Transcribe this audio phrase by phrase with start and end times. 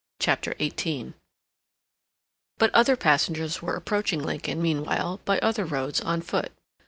[0.19, 1.13] CHAPTER XVIII
[2.57, 6.51] But other passengers were approaching Lincoln meanwhile by other roads on foot.